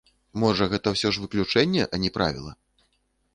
Можа, 0.43 0.67
гэта 0.71 0.93
ўсё 0.95 1.11
ж 1.17 1.23
выключэнне, 1.25 1.83
а 1.93 2.01
не 2.05 2.09
правіла? 2.17 2.57